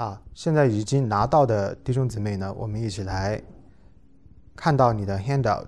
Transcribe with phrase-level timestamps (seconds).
[0.00, 3.38] 啊，现在已经拿到的弟兄姊妹呢，我们一起来
[4.56, 5.66] 看到你的 handout。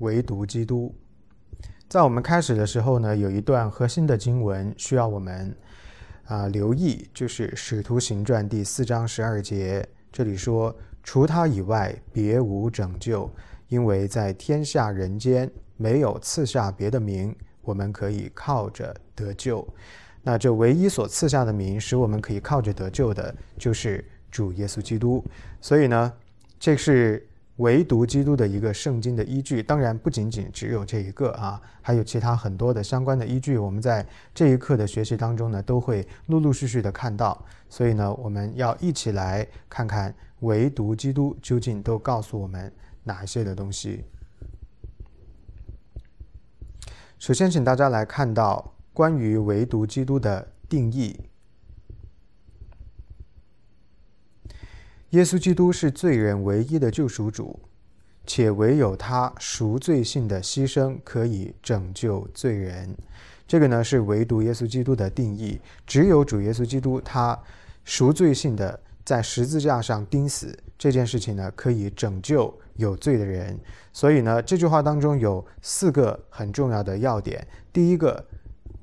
[0.00, 0.94] 唯独基督，
[1.88, 5.56] 在我们开始的时候呢，有一段核心的经文需要我们
[6.26, 13.30] 啊留意，就是《使徒行传》第四章十二节，这里说：“除他以外，别无拯救，
[13.68, 19.66] 因为在天下人间没有赐下别的名，我们可以靠着得救。”
[20.24, 25.24] 那这唯一所赐下的名，使我们可以靠着得救的，就是主耶稣基督。
[25.60, 26.12] 所以呢，
[26.58, 27.24] 这是。
[27.58, 33.56] 唯独基督的一个圣经的依据，当然不仅仅只有这一个啊，还有其他很多的相关的依据。
[33.56, 37.46] 我们在这一课的学习当中呢，都会陆陆续续的看到。
[37.68, 42.72] 所以呢，我们要一起来看看唯独基督究竟都告诉我们
[43.04, 44.02] 哪些的东西。
[47.20, 51.20] 首先，请大家来看到关于唯独基督的定义。
[55.10, 57.60] 耶稣基督是罪人唯一的救赎主，
[58.26, 62.96] 且唯有他赎罪性的牺牲可以拯救罪人。
[63.46, 65.60] 这个呢是唯独耶稣基督的定义。
[65.86, 67.38] 只有主耶稣基督他
[67.84, 73.58] 赎罪性的在十字架上钉死这件事情呢，可以拯救有罪的人。
[73.92, 78.26] 所以呢，这句话当中有四个很重要的要点：第一个，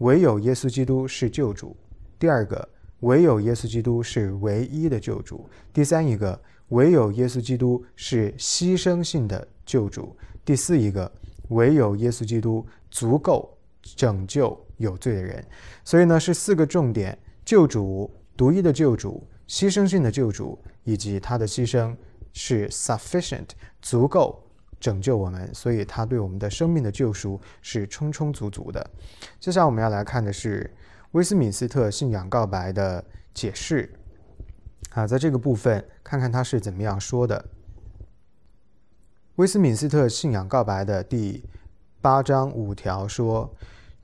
[0.02, 1.76] 唯有耶稣基督是救主；
[2.20, 2.68] 第二个。
[3.02, 5.50] 唯有耶稣基督是唯一的救主。
[5.74, 10.16] 第三一个，唯有耶稣基督是牺牲性的救主。
[10.46, 11.12] 第四一个，
[11.50, 15.44] 唯有耶稣基督足够拯救有罪的人。
[15.84, 18.08] 所以呢，是四个重点：救主、
[18.38, 21.96] 独一的救主、牺牲性的救主，以及他的牺牲
[22.34, 23.48] 是 sufficient
[23.82, 24.44] 足够
[24.82, 25.50] 拯救我们。
[25.54, 28.86] 所以他对我们的生命的救赎是充充足足的。
[29.40, 30.70] 接下来我们要来看的是。
[31.12, 33.92] 威斯敏斯特信仰告白的解释
[34.92, 37.50] 啊，在这个部分看看他是怎么样说的。
[39.36, 41.44] 威斯敏斯特信仰告白的第
[42.00, 43.54] 八章五条说：“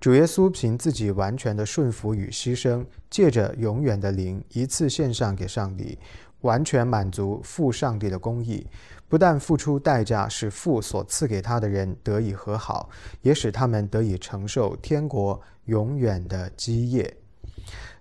[0.01, 5.97] 主耶稣凭自己完全的顺服与牺牲，借着永远的灵一次献上给上帝，
[6.41, 8.67] 完全满足父上帝的公义。
[9.09, 12.89] 不但付出代价使父所赐给他的人得以和好，
[13.21, 17.17] 也使他们得以承受天国。”永远的基业，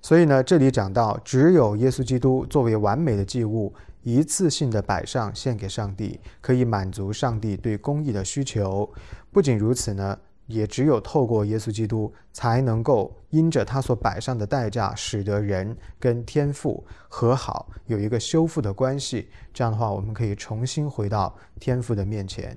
[0.01, 3.75] 所以呢，这里讲到，只有耶稣基督作为完美的祭物，
[4.05, 8.89] 一次性的摆上献给上帝，可以满足上帝对公义的需求。
[9.33, 19.29] 不仅如此呢，也只有透过耶稣基督，才能够因着他所摆上的代价，使得人跟天父和好，有一个修复的关系。
[19.53, 22.57] 这样的话，我们可以重新回到天父的面前。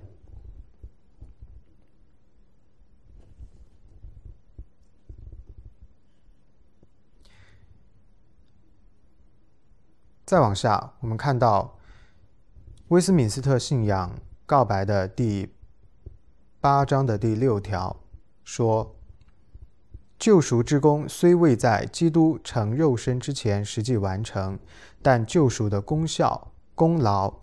[10.25, 11.79] 再往下，我们看到
[12.89, 15.51] 威斯敏斯特信仰告白的第
[16.61, 17.95] 八章的第六条
[18.43, 18.93] 说
[20.19, 24.59] ：“救赎之功虽未在基督成肉身之前实际完成，
[25.01, 27.33] 但救赎的功效、功劳、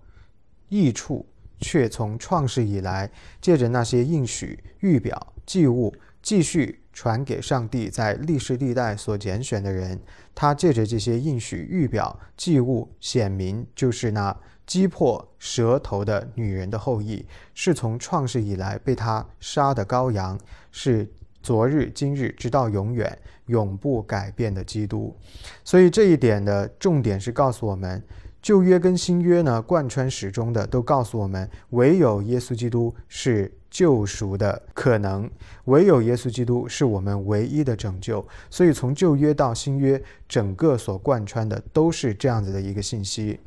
[0.69, 1.25] 益处
[1.59, 3.11] 却从创世以来，
[3.41, 10.01] 借着那些应许、预表、祭物，继续。”传给上帝在历世历代所拣选的人，
[10.35, 14.35] 他借着这些应许、预表、祭物显明，就是那
[14.67, 20.39] 击破蛇头的女人的后裔，是从创世以来被他杀的羔羊，
[20.73, 21.09] 是
[21.43, 23.17] 昨日、今日直到永远、
[23.47, 25.17] 永不改变的基督。
[25.65, 28.03] 所以这一点的重点是告诉我们。
[28.43, 35.29] 旧约跟新约呢，贯穿始终的都告诉我们，唯有耶稣基督是救赎的可能，
[35.65, 38.25] 唯有耶稣基督是我们唯一的拯救。
[38.49, 43.41] 所以从旧约到新约，整个所贯穿的都是这样子的一个信息。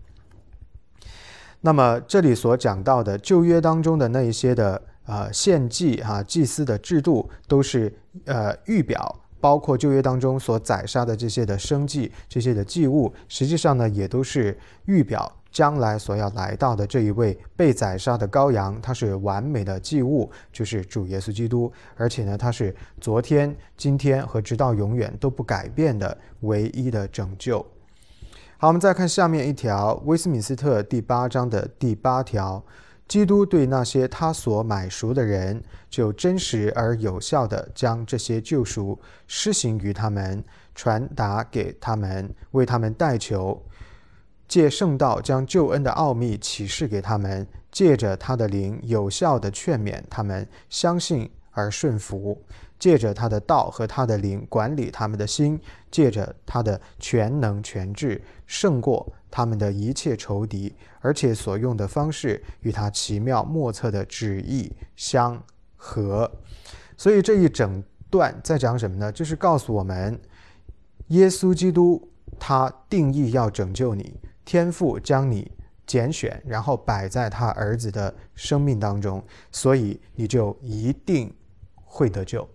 [1.61, 7.93] 那么这里所讲到的旧约当中的那一些的呃献祭哈祭司的制度，都是
[8.25, 9.15] 呃预表。
[9.41, 27.65] 包括旧约当中所宰杀的这些的生祭、这些的祭物，实际上呢，也都是预表将来所要来到的这一位被宰杀的羔羊，它是完美的祭物，就是主耶稣基督，而且呢，它是昨天、今天和直到永远都不改变的唯一的拯救。
[28.61, 32.61] 好，我们再看下面一条，威斯敏斯特第八章的第八条。
[33.07, 40.43] 基督对那些他所买赎的人，就真实而有效地将这些救赎施行于他们，
[40.75, 43.63] 传达给他们，为他们代求，
[44.45, 52.43] 借圣道将救恩的奥秘启示给他们，借着他的灵有效地劝勉他们相信而顺服，
[52.79, 55.59] 借着他的道和他的灵管理他们的心，
[55.91, 65.43] 借着他的全能全智胜过他们的一切仇敌，而且所用的方式与他奇妙莫测的旨意相
[65.75, 66.31] 合。
[66.95, 69.11] 所以这一整段在讲什么呢？
[69.11, 70.19] 就是告诉我们，
[71.09, 72.09] 耶稣基督
[72.39, 75.51] 他定义要拯救你，天父将你。
[75.89, 81.33] 拣选，然后摆在他儿子的生命当中，所以你就一定
[81.73, 82.47] 会得救，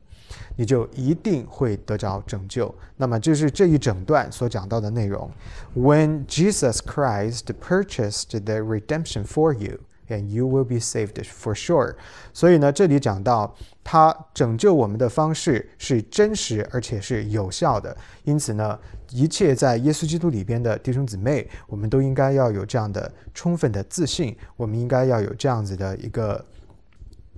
[0.56, 2.74] 你就一定会得着拯救。
[2.96, 5.30] 那么，这是这一整段所讲到的内容。
[5.74, 9.80] When Jesus Christ purchased the redemption for you.
[10.06, 11.94] And you will be saved for sure。
[12.34, 17.96] 所以呢，这里讲到他拯救我们的方式是真实而且是有效的。
[18.24, 18.78] 因此呢，
[19.12, 24.36] 一切在耶稣基督里边的弟兄姊妹，我们都应该要有这样的充分的自信。
[24.58, 26.44] 我们应该要有这样子的一个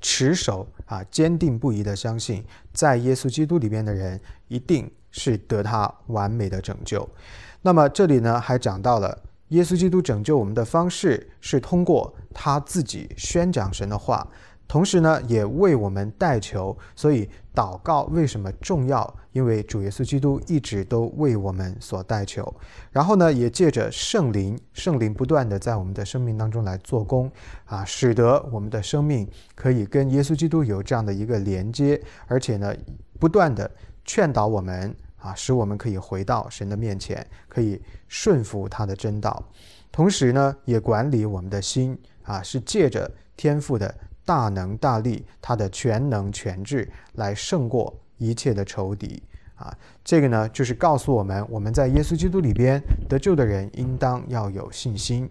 [0.01, 7.09] 持守啊，坚定不移的相信，在耶稣基督里边的人一定是得他完美的拯救。
[7.63, 9.23] 那么这里呢，还讲到了。
[9.51, 14.29] 耶稣基督拯救我们的方式是通过他自己宣讲神的话，
[14.69, 16.77] 同时呢，也为我们代求。
[16.95, 19.17] 所以祷告为什么重要？
[19.33, 22.53] 因为主耶稣基督一直都为我们所代求。
[22.91, 27.31] 然后呢，也借着圣灵，圣灵不断的在我们的生命当中来做工
[27.65, 32.75] 啊，使得我们的生命可以跟耶稣基督有这样的一个连接，而且呢，
[33.19, 33.71] 不断的
[34.05, 34.95] 劝导我们。
[35.19, 39.43] 啊，使我们可以回到神的面前，可以顺服他的真道，
[39.91, 43.93] 同时呢，也管理我们的心啊，是借着天赋的
[44.27, 49.23] 大能大力，他的全能全智来胜过一切的仇敌
[49.55, 49.75] 啊。
[50.05, 52.79] 这个呢，就是告诉我们，我们在耶稣基督里边
[53.09, 55.31] 得救的人，应当要有信心。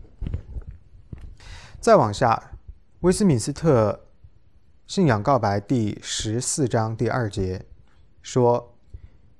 [1.79, 2.51] 再往下，
[3.01, 4.07] 威斯敏斯特
[4.87, 7.63] 信仰告白第十四章第二节
[8.23, 8.71] 说。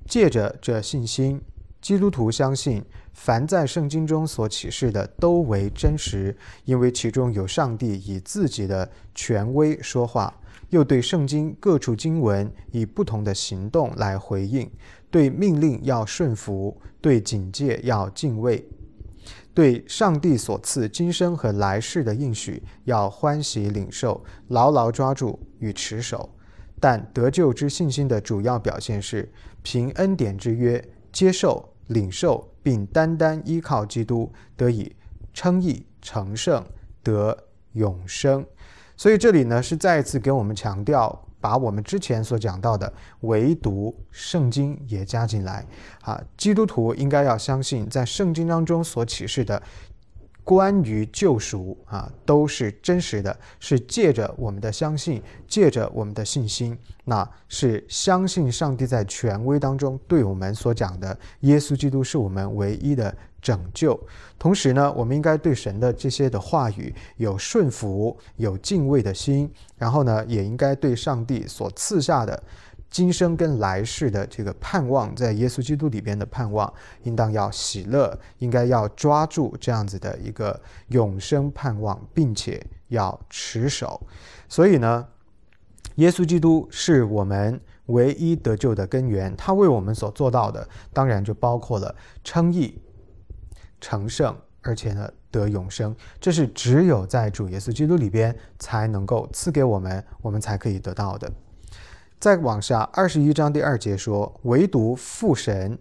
[0.08, 1.42] 借着这信心，
[1.82, 10.32] 基督徒相信，凡在圣经中所启示的都为真实，因为其中有上帝以自己的权威说话，
[10.70, 14.70] 又对圣经各处经文以不同的行动来回应。
[15.10, 18.68] 对命令要顺服，对警戒要敬畏，
[19.54, 26.30] 对上帝所赐今生和来世的应许要欢喜领受，牢牢抓住与持守。
[26.80, 29.32] 但得救之信心的主要表现是。
[29.64, 30.80] 凭恩典之约，
[31.12, 34.96] 接受、领受，并单单依靠基督，得以
[35.36, 36.66] 称义、成圣、
[37.04, 37.38] 得
[37.74, 38.44] 永生。
[38.98, 45.64] 所以这里呢，是再一次给我们强调，把我们之前所讲到的唯独圣经也加进来。
[46.02, 49.62] 啊，基督徒应该要相信，在圣经当中所启示的。
[50.46, 64.00] 关于救赎啊，都是真实的，是借着我们的相信，借着我们的信心，那是相信上帝在权威当中对我们所讲的，耶稣基督是我们唯一的拯救。
[64.38, 72.44] 同时呢，我们应该对神的这些的话语有顺服、有敬畏的心，然后呢，也应该对上帝所赐下的。
[72.90, 76.72] 今生跟来世的这个盼望，在耶稣基督里边的盼望，
[77.04, 84.02] 应当要喜乐，应该要抓住这样子的一个永生盼望，并且要持守。
[84.48, 85.06] 所以呢，
[85.96, 89.36] 耶稣基督是我们唯一得救的根源。
[89.36, 91.94] 他为我们所做到的，当然就包括了
[92.24, 92.82] 称义、
[93.82, 95.94] 成圣，而且呢得永生。
[96.22, 101.30] 这是只有在主耶稣基督里边才能够赐给我们，我们才可以得到的。
[102.26, 105.78] 再往下，二十一章第二节说：“唯独父神、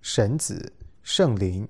[0.00, 0.72] 神子、
[1.04, 1.68] 圣灵，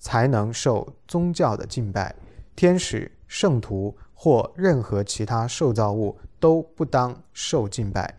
[0.00, 2.12] 才能受宗教的敬拜；
[2.56, 8.12] 天使、圣徒或任何其他受造物都不当受敬拜。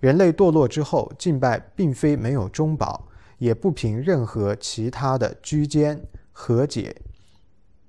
[0.00, 6.02] 人类堕落之后，敬拜并非没有中保，也不凭任何其他的居间
[6.32, 6.96] 和解，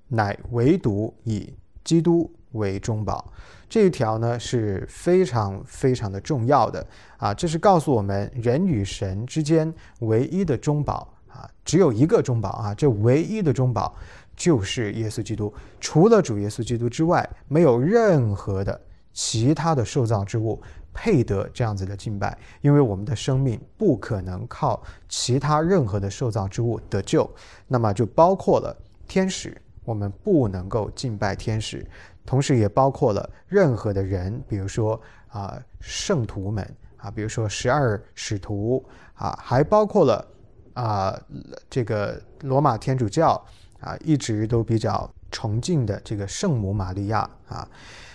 [0.09, 1.53] 乃唯独以
[1.85, 3.33] 基督为中保。”
[3.69, 6.83] 这一条呢是非常非常的重要的
[7.17, 7.31] 啊！
[7.31, 13.95] 这是告诉我们，人与神之间唯一的中保啊，只有一个中保啊，这唯一的中保
[14.35, 15.53] 就是耶稣基督。
[15.79, 18.81] 除了主耶稣基督之外，没有任何的
[19.13, 20.59] 其他的受造之物
[20.91, 27.29] 配得这样子的敬拜，因为我们的生命不可能靠其他任何的受造之物得救。
[27.67, 28.75] 那么就包括了
[29.07, 31.85] 天使，我们不能够敬拜天使。
[32.29, 36.63] 同时也包括了任何的人，比如说啊圣徒们
[36.97, 40.23] 啊，比如说十二使徒啊，还包括了
[40.75, 41.19] 啊
[41.71, 43.43] 这个罗马天主教
[43.79, 47.67] 啊，一直都比较崇敬的这个圣母玛利亚啊，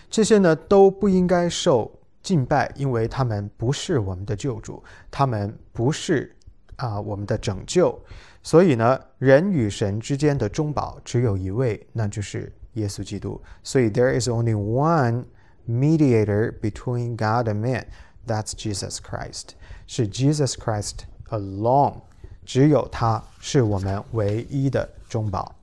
[0.09, 1.91] 这些呢都不应该受
[2.23, 4.81] 敬拜，因为他们不是我们的救主，
[5.11, 6.33] 他们不是
[6.77, 8.01] 啊我们的拯救，
[8.45, 13.41] 所以呢，人与神之间的中保只有一位，那就是耶稣基督。
[13.63, 15.25] 所以 there is only one
[15.69, 17.87] mediator between God and man.
[18.27, 19.51] That's Jesus Christ.
[19.87, 22.03] 是 Jesus Christ alone.
[22.45, 25.55] 只有他是我们唯一的中保。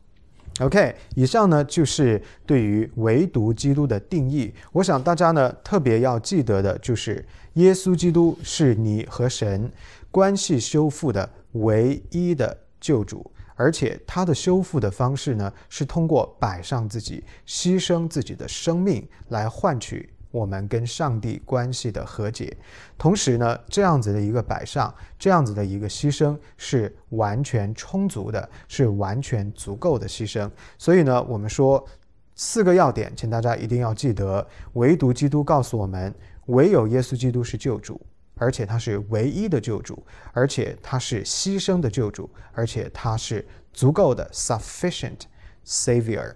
[0.59, 4.53] OK，以上呢就是对于唯独基督的定义。
[4.73, 9.71] 我想大家呢特别要记得的就是，耶稣基督是你和神
[10.11, 20.09] 关系修复的唯一的救主，而且他的修复的方式呢是通过摆上自己、牺牲自己的生命来换取。
[20.31, 22.57] 我们跟上帝关系的和解，
[22.97, 30.49] 同时呢，这样子的一个摆上，这样子的一个牺牲是完全充足的，是完全足够的牺牲。
[30.77, 31.85] 所以呢，我们说
[32.33, 36.11] 四个要点，请大家一定要记得：唯独基督告诉我们，
[36.45, 37.99] 唯有耶稣基督是救主，
[38.41, 45.19] 而且他是唯一的救主，而且他是牺牲的救主，而且他是足够的 （sufficient
[45.65, 46.33] Savior）。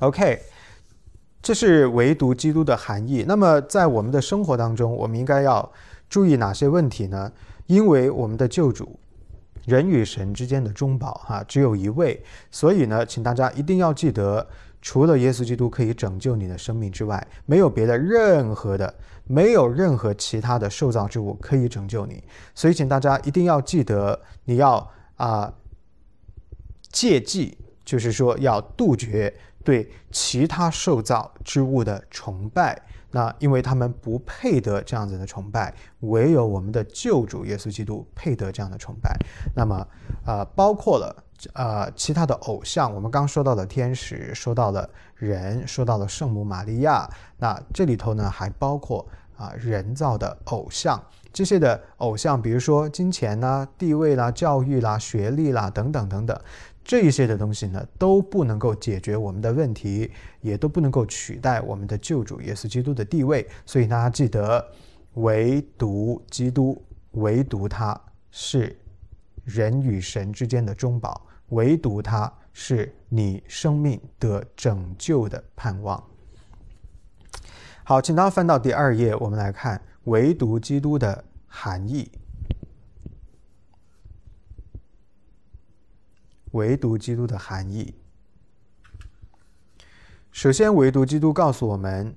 [0.00, 0.42] OK。
[1.42, 3.24] 这是唯独基督的含义。
[3.26, 5.72] 那么，在我们的生活当中，我们应该要
[6.06, 7.32] 注意哪些问题呢？
[7.64, 8.99] 因为我们的救主，
[9.70, 14.46] 人与神之间的中保，哈，只有一位，所以呢，请大家一定要记得，
[14.82, 18.92] 除了耶稣基督可以拯救你的生命之外，没有别的任何的，
[19.26, 22.22] 没有任何其他的受造之物可以拯救你。
[22.54, 25.54] 所以，请大家一定要记得，你要啊，
[26.90, 29.32] 戒忌，就是说要杜绝。
[29.62, 39.16] 对其他受造之物的崇拜，那因为他们不配得这样子的崇拜，唯有我们的救主耶稣基督配得这样的崇拜。
[39.54, 39.86] 那么，
[40.24, 41.24] 呃，包括了
[41.54, 51.02] 呃其他的偶像，我们刚说到了天使，说到了人，说到了圣母玛利亚，那这里头呢还包括啊人造的偶像，
[51.32, 56.40] 这些的偶像，比如说金钱啦、地位啦、教育啦、学历啦等等等等。
[56.90, 63.48] 这一些的东西呢，都不能够解决我们的问题，也都不能够取代我们的救主耶稣基督的地位。
[63.64, 64.66] 所以大家记得，
[65.14, 67.96] 唯独基督，唯独他
[68.32, 68.76] 是
[69.44, 76.02] 人与神之间的中保，唯独他是你生命的拯救的盼望。
[77.84, 82.10] 好，请大家翻到第二页，我们来看唯独基督的含义。
[86.52, 87.94] 唯独基督的含义。
[90.32, 92.14] 首先，唯独基督告诉我们，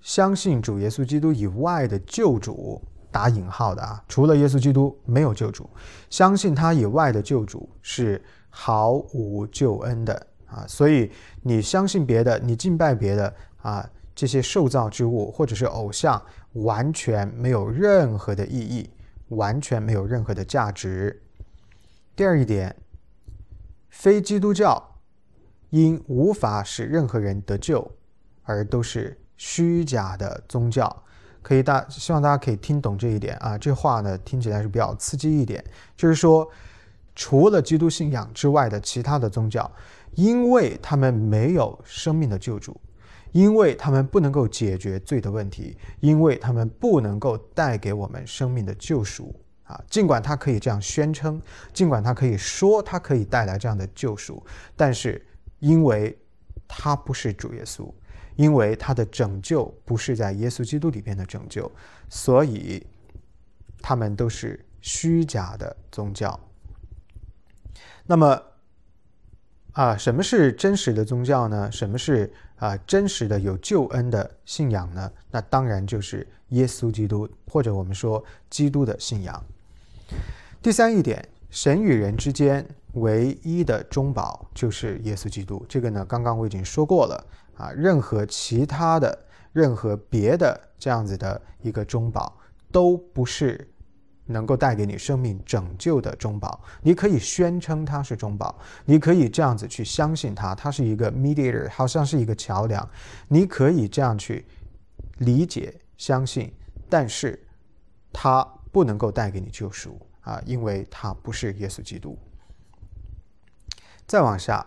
[0.00, 2.80] 相信主耶稣基督以外的救主
[3.12, 5.68] （打引号的啊），除了耶稣基督没有救主。
[6.08, 10.64] 相信他以外的救主是毫无救恩的啊！
[10.66, 11.12] 所以
[11.42, 16.20] 你相信别的，你敬拜别的啊，这些受造之物或者是偶像，
[16.54, 18.88] 完全没有任何的意义，
[19.28, 21.22] 完全没有任何的价值。
[22.16, 22.74] 第二一点。
[23.92, 24.82] 非基督教
[25.68, 27.88] 因无法使任何人得救，
[28.42, 31.04] 而都是虚假的宗教。
[31.42, 35.62] 可以大希望大家可以听懂这一点啊，这话呢听起来是比较刺激一点。
[35.94, 36.48] 就是说，
[37.14, 39.70] 除了基督信仰之外的其他的宗教，
[40.14, 42.80] 因为他们没有生命的救主，
[43.32, 49.34] 因为他们不能够解决罪的问题，因为他们不能够带给我们生命的救赎。
[49.72, 51.40] 啊，尽管他可以这样宣称，
[51.72, 54.44] 尽管他可以说他可以带来这样的救赎，
[54.76, 55.24] 但是
[55.60, 56.16] 因为
[56.68, 57.90] 他不是主耶稣，
[58.36, 61.70] 因为他的拯救不是在耶稣基督里边的拯救，
[62.10, 62.86] 所以
[63.80, 66.38] 他们都是虚假的宗教。
[68.04, 68.42] 那么
[69.72, 71.72] 啊，什么是真实的宗教呢？
[71.72, 75.10] 什么是啊真实的有救恩的信仰呢？
[75.30, 79.42] 那当然就是耶稣基督，或者我们说基督的信仰。
[80.60, 85.64] 第三一点，神与人之间唯一的中保就是耶稣基督。
[85.68, 87.26] 这个呢，刚刚我已经说过了
[87.56, 87.70] 啊。
[87.70, 89.18] 任何其他的、
[89.52, 92.38] 任何别的这样子的一个中保，
[92.70, 93.68] 都不是
[94.26, 96.62] 能够带给你生命拯救的中保。
[96.80, 102.88] 你可以宣称它是中保，你可以这样子去相信它，它是一个 mediator，好像是一个桥梁。
[103.26, 104.44] 你可以这样去
[105.18, 106.52] 理解、相信，
[106.88, 107.38] 但是
[108.12, 110.00] 它不能够带给你救赎。
[110.22, 112.16] 啊，因为他不是耶稣基督。
[114.06, 114.64] 再往下，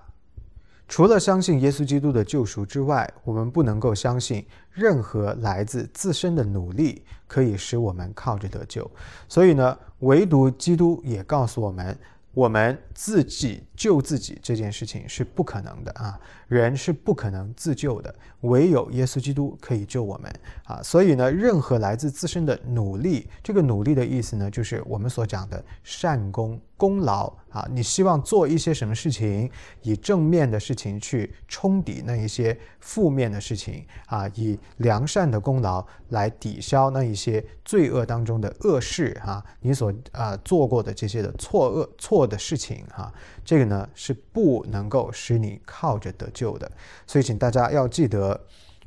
[0.85, 8.89] 除了相信耶稣基督的救赎之外，我们不能够相信任何来自自身的努力可以使我们靠着得救。
[9.29, 11.97] 所以呢，唯独基督也告诉我们，
[12.33, 20.31] 我们自己救自己这件事情是不可能的啊，人是不可能自救的，唯有耶稣基督可以救我们
[20.65, 20.81] 啊。
[20.83, 26.59] 所以呢，任何来自自身的努力，这个努力的意思呢，就是我们所讲的善功。
[26.77, 29.49] 功劳啊，你希望做一些什么事情，
[29.81, 43.09] 以正面的事情去冲抵那一些负面的事情啊，以良善的功劳来抵消那一些罪恶当中的恶事啊，你所啊做过的这些的错恶错的事情哈，
[43.45, 46.71] 这个呢是不能够使你靠着得救的，
[47.07, 48.39] 所以请大家要记得，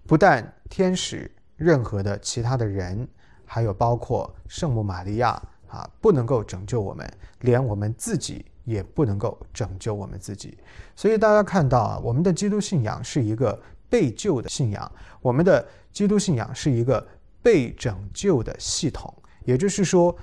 [0.07, 3.09] 不但天使，任何的其他的人，
[3.45, 5.43] 还有包括圣母玛利亚。
[5.69, 7.07] 啊，不能够拯救我们，
[7.41, 10.57] 连我们自己也不能够拯救我们自己。
[10.97, 14.91] 所以大家看到啊，我们的基督信仰是一个被救的信仰，
[15.21, 15.63] 我们的
[15.93, 17.07] 基督信仰是一个
[17.43, 19.15] 被拯救的系统。
[19.45, 20.17] 也就是说，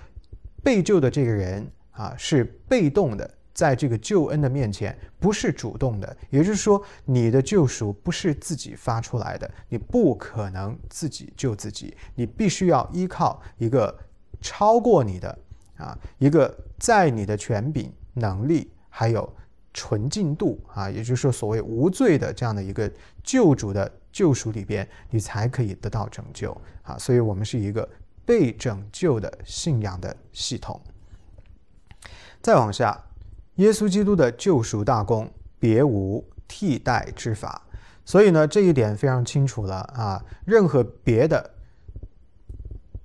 [0.64, 6.16] 被救的这个人啊，是被动的，在这个救恩的面前，不是主动的。
[6.30, 13.98] 也就是说，你的救赎不是自己发出来的，你不可能自己救自己，你必须要依靠一个。
[14.42, 15.40] 超过你的
[15.78, 19.28] 啊，一个在你的权柄、能力还有
[19.74, 22.92] 纯净度啊，也就是说所谓无罪的这样的一个
[23.24, 26.96] 救主的救赎里边，你才可以得到拯救啊。
[27.00, 27.90] 所以，我们是一个
[28.24, 30.80] 被拯救的信仰的系统。
[32.44, 33.02] 再往下，
[33.56, 37.62] 耶稣基督的救赎大功，别无替代之法。
[38.04, 41.52] 所以呢，这一点非常清楚了啊，任何别的。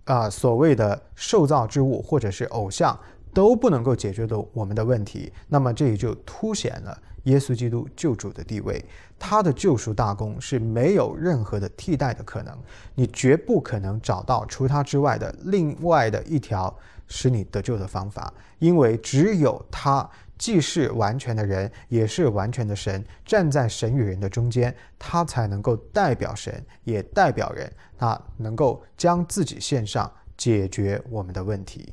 [0.05, 2.99] 啊，所谓的受造之物或者是偶像
[3.33, 8.85] 都不能够解决的我们的问题，那么这也就凸显了耶稣基督救主的地位，
[9.21, 12.59] 他的救赎大功是没有任何的替代的可能，
[12.97, 16.77] 你绝不可能找到除他之外的另外的一条
[17.07, 20.11] 使你得救的方法，因为只有他。
[20.41, 31.93] 既是完全的人，也是完全的神，站在神与人的中间，他才能够代表神，也代表人，他能够将自己献上，解决我们的问题。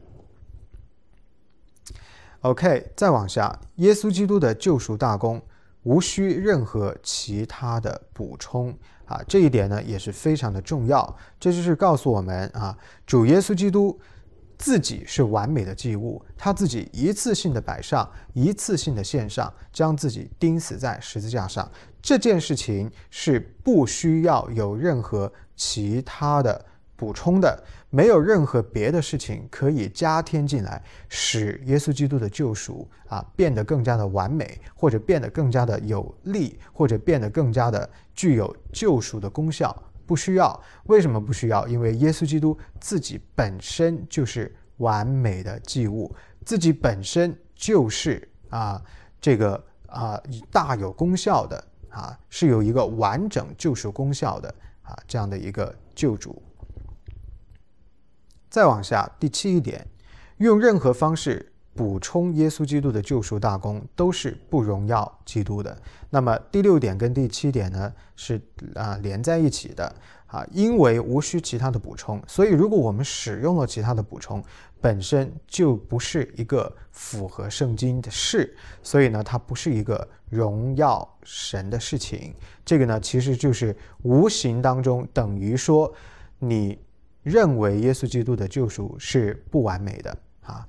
[2.39, 5.41] OK，再往下，耶稣基督的救赎大功，
[5.83, 11.17] 无需任何其他的补充啊，这一点呢也是非常的重要。
[11.37, 13.99] 这就是告诉我们啊，主耶稣基督。
[14.57, 21.69] 自己是完美的祭物，他自己一次性的摆上，一次性的献上，将自己钉死在十字架上。
[22.01, 26.65] 这件事情是不需要有任何其他的
[26.95, 39.75] 补充的，没有任何别的事情可以加添进来，使耶稣基督的救赎啊变得更加的完美，或者变得更加的有力，或者变得更加的具有救赎的功效。
[40.07, 41.67] 不需要，为什么不需要？
[41.67, 46.15] 因为耶稣基督自己本身就是完美的祭物，
[46.45, 48.81] 自己本身就是啊，
[49.19, 54.47] 这个啊大有功效的啊，是有一个完整救赎功效的
[54.81, 56.41] 啊这样的一个救主。
[58.49, 59.85] 再往下，第七一点，
[60.37, 61.51] 用任何方式。
[61.77, 65.77] 补充耶稣基督的救赎大功都是不荣耀基督的。
[66.09, 68.41] 那么第六点跟第七点呢是
[68.73, 74.43] 啊连在一起的啊，因为无需其他的补充，所以如果我们使用了其他的补充，
[74.81, 82.33] 本身就不是一个符合圣经的事，所以呢它不是一个荣耀神的事情。
[82.65, 85.93] 这个呢其实就是无形当中等于说
[86.39, 86.77] 你
[87.23, 90.67] 认为耶稣基督的救赎是不完美的啊。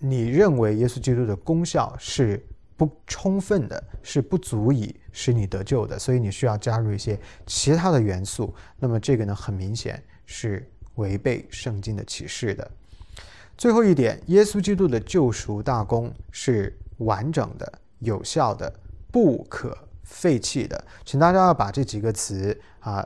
[0.00, 8.54] 你认为耶稣基督的功效是不充分的，是不足以使你得救的，所以你需要加入一些其他的元素。
[8.78, 12.70] 那么这个呢，很明显是违背圣经的启示的。
[13.56, 18.72] 最后一点，耶稣基督的救赎大功是完整的、有效的、
[19.10, 20.84] 不可废弃的。
[21.04, 23.04] 请大家要把这几个词啊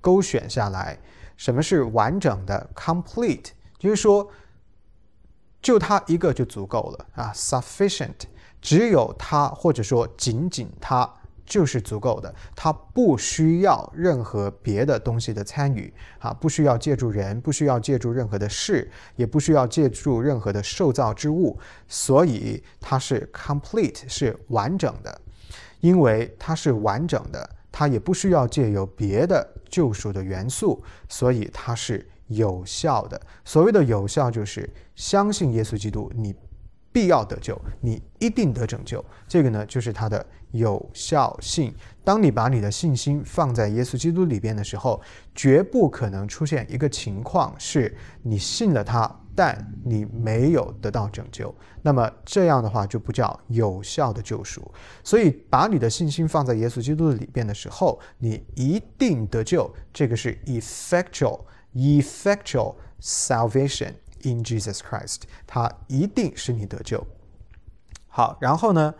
[0.00, 0.96] 勾选下来。
[1.36, 4.30] 什么是完整的？Complete，就是说。
[5.62, 8.14] 就他一个就足够了啊，sufficient，
[8.62, 11.08] 只有他或者说仅仅他
[11.44, 25.20] 就是足够的，他不需要任何别的东西的参与啊，不需要借助人，不需要借助任何的事，也不需要借助任何的受造之物，所以它是 complete，是完整的，
[25.80, 32.09] 因为它是完整的，它也不需要借由别的救赎的元素，所以它是。
[32.30, 36.34] 有效的，所谓的有效就是相信耶稣基督，你
[36.92, 39.04] 必要得救，你一定得拯救。
[39.28, 41.72] 这个呢，就是它的有效性。
[42.02, 45.00] 当你把你的信心放在耶稣基督里边的时候，
[45.34, 54.68] 绝不可能出现一个情况是你信了他但你没有得到拯救，那么这样的话就不叫有效的救赎。
[55.04, 59.72] 所以，把你的信心放在耶稣基督的里边的时候，你一定得救。
[59.92, 61.40] 这个是 effectual
[61.74, 67.06] effectual salvation in Jesus Christ，它一定使你得救。
[68.08, 68.94] 好，然后呢？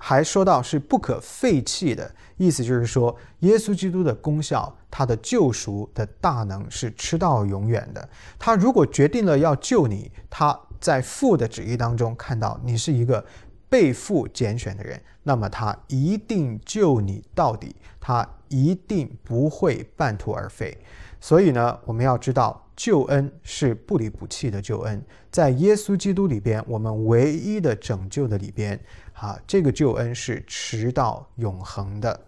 [0.00, 8.08] 还说到是不可废弃的意思，就是说耶稣基督的功效，他的救赎的大能是吃到永远的。
[8.38, 13.26] 他如果决定了要救你，他在父的旨意当中看到你是一个
[13.68, 20.78] 被父拣选的人，那么他一定救你到底，他一定不会半途而废。
[21.20, 22.64] 所以呢，我们要知道。
[22.78, 28.78] 救恩是不离不弃的救恩，在耶稣基督里边，我们唯一的拯救的里边，
[29.14, 32.20] 啊，这个救恩是直到永恒的。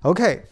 [0.00, 0.42] OK，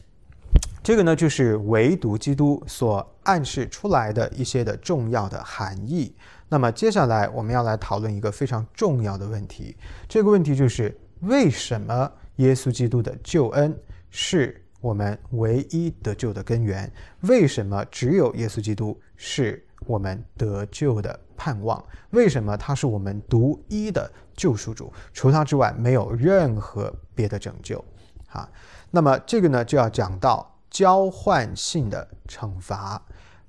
[0.81, 6.14] 这个呢就是唯独基督所暗示出来的一些的重要的含义。
[6.49, 9.77] 那么接下来我们要来讨论一个非常重要的问题，
[10.09, 13.77] 这个问题就是为什么耶稣基督的救恩
[14.09, 14.63] 是？
[14.85, 16.92] 我们唯一得救的根源，
[17.23, 21.83] 为什么只有耶稣基督是我们得救的盼望？
[22.11, 24.92] 为什么他是我们独一的救赎主？
[25.14, 27.83] 除他之外，没有任何别的拯救。
[28.29, 28.47] 啊，
[28.90, 33.03] 那么这个呢，就要讲到交换性的惩罚。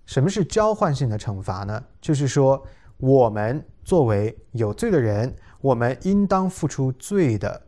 [0.06, 1.84] 什么是交换性的惩罚呢？
[2.00, 7.62] 就是说，我们作为有罪的人，我们应当付出罪的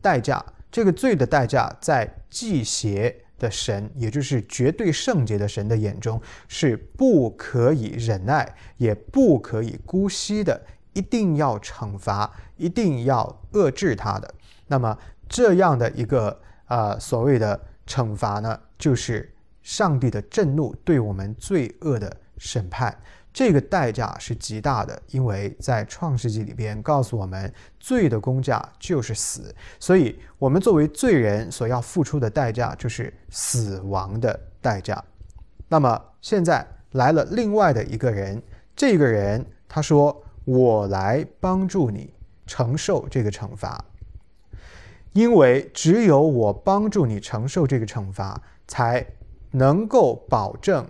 [0.00, 0.42] 代价。
[0.70, 10.60] 这个罪的代价，在祭邪的神，也就是绝对圣洁的神的眼中，是不可以忍耐，也不可以姑息的，
[10.92, 14.34] 一定要惩罚，一定要遏制他的。
[14.66, 14.96] 那么，
[15.28, 22.96] 这样的一个啊所谓的惩罚呢，就是上帝的震怒对我们罪恶的审判。
[23.32, 35.02] 这个代价是极大的，因为在创世纪里边告诉我们，罪的工价就是死，所以我们作为罪人所要付出的代价就是死亡的代价。
[35.68, 38.42] 那么现在来了另外的一个人，
[38.74, 42.12] 这个人他说：“我来帮助你
[42.46, 43.84] 承受这个惩罚，
[45.12, 49.06] 因为只有我帮助你承受这个惩罚，才
[49.52, 50.84] 能够保证。”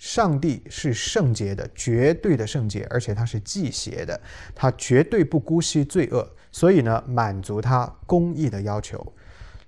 [0.00, 4.18] 上帝是圣洁的，绝对的圣洁，而且他是忌邪的，
[4.54, 9.12] 他绝对不姑息罪恶，所以呢，满足他公义的要求。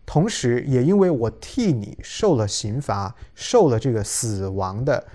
[0.07, 5.07] 同时，也因为我替你受了刑罚，受了这个死亡的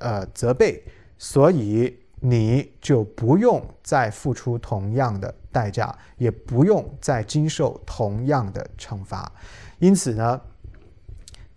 [0.00, 0.82] 呃责备，
[1.18, 9.30] 所以你就不用再付出同样的代价，也不用再经受同样的惩罚。
[9.78, 10.40] 因此呢，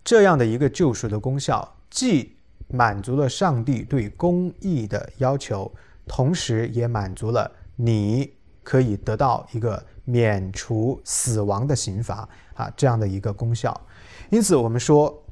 [0.03, 2.36] 这样的一个救赎的功效，既
[2.67, 5.71] 满足了上帝对公义的要求，
[6.05, 8.31] 同时也满足了你
[8.63, 13.79] 可以得到一个免除死亡的刑罚啊这样的一个功效。
[14.29, 15.23] 因此，我们说，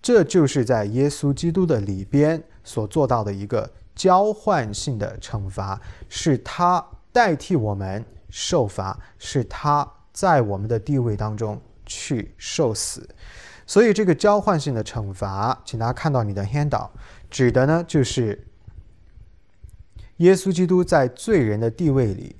[0.00, 13.08] 这就是在耶稣基督的里边所做到的一个交换性的惩罚，是他代替我们受罚，是他在我们的地位当中去受死。
[13.66, 16.90] 所以，这个交换性的惩罚，请大家看到你的 handout，
[17.30, 18.46] 指的呢就是
[20.18, 22.36] 耶稣基督在罪人的地位里，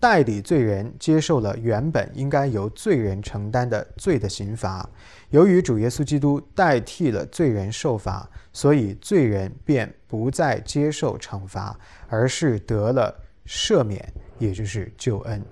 [0.00, 4.88] 代理罪人接受了原本应该由罪人承担的罪的刑罚。
[5.28, 13.14] 由于主耶稣基督代替了罪人受罚，所以罪人便不再接受惩罚，而是得了
[13.46, 15.44] 赦免，也就是救恩。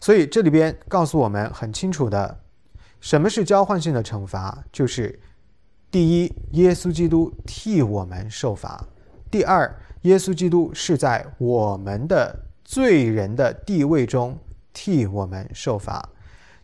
[0.00, 2.41] 所以这里边告诉我们很清楚的。
[3.02, 4.64] 什么是交换性的惩罚？
[4.70, 5.18] 就是
[5.90, 8.78] 第一，耶稣基督替我们受罚；
[9.28, 12.32] 第二，耶稣基督是在我们的
[12.64, 14.38] 罪人的地位中
[14.72, 16.00] 替我们受罚；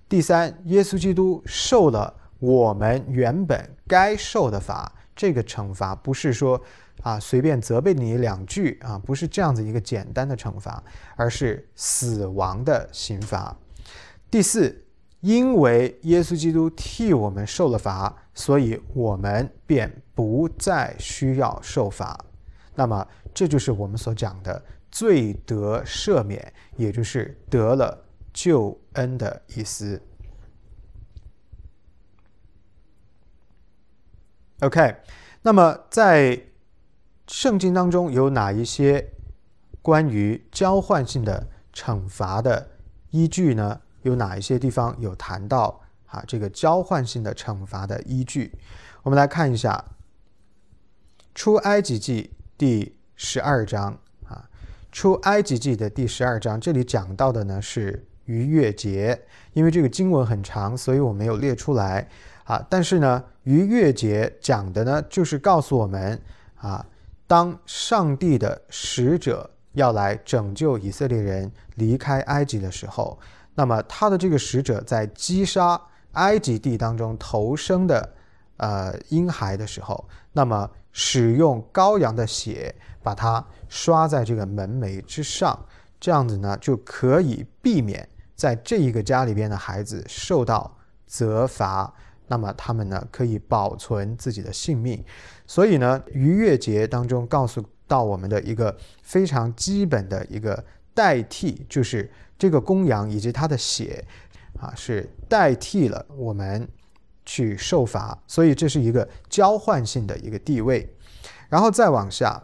[0.08, 4.90] 第三，耶稣基督受了我们原本该受的罚。
[5.16, 6.62] 这个惩罚不是说
[7.02, 10.80] 啊随便责备你两句啊，不是这样子一个简单的惩罚，
[11.16, 13.56] 而是死亡的刑罚。
[14.30, 14.84] 第四。
[15.20, 22.24] 因为耶稣基督替我们受了罚，所以我们便不再需要受罚。
[22.74, 30.00] 那么，这就是我们所讲的罪得赦免，也就是得了救恩的意思。
[34.60, 34.96] OK，
[35.42, 36.40] 那么在
[37.26, 39.12] 圣经当中有哪一些
[39.82, 42.68] 关于交换性的惩罚的
[43.10, 43.80] 依据呢？
[44.08, 46.24] 有哪一些地方有谈到啊？
[46.26, 48.52] 这个交换性的惩罚的依据，
[49.02, 49.84] 我们来看一下
[51.34, 54.48] 《出埃及记》第十二章啊，
[54.90, 59.20] 出埃及记的第十二章，这里讲到的呢是逾越节，
[59.52, 62.08] 因为这个经文很长，所以我没有列出来
[62.44, 62.64] 啊。
[62.68, 66.20] 但是呢，逾越节讲的呢就是告诉我们
[66.56, 66.84] 啊，
[67.26, 73.18] 当上帝的使者要来拯救以色列人离开埃及的时候，
[73.58, 75.80] 那么他的这个使者在击杀
[76.12, 78.14] 埃及地当中投生的。
[78.58, 85.56] 呃，婴孩的时候，那么使用羔羊的血把它刷在这个门楣之上，
[86.00, 91.94] 这样子呢就可以避免在这一个家里边的孩子受到责罚，
[92.26, 95.04] 那么他们呢可以保存自己的性命。
[95.46, 100.64] 所以呢，逾越节当中告诉到我们的一个非常基本的一个
[100.98, 104.04] 代替，就是这个公羊以及它的血
[104.58, 106.68] 啊，是代替了我们。
[107.30, 110.88] 去受罚，所以这是一个交换性的一个地位。
[111.50, 112.42] 然后再往下，